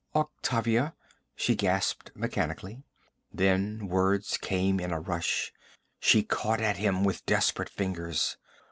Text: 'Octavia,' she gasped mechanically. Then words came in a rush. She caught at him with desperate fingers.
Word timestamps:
'Octavia,' 0.15 0.95
she 1.35 1.53
gasped 1.55 2.09
mechanically. 2.15 2.81
Then 3.31 3.85
words 3.87 4.35
came 4.37 4.79
in 4.79 4.91
a 4.91 4.99
rush. 4.99 5.53
She 5.99 6.23
caught 6.23 6.59
at 6.59 6.77
him 6.77 7.03
with 7.03 7.23
desperate 7.27 7.69
fingers. 7.69 8.35